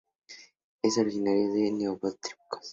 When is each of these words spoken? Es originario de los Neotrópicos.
Es 0.81 0.97
originario 0.97 1.53
de 1.53 1.69
los 1.69 1.79
Neotrópicos. 1.79 2.69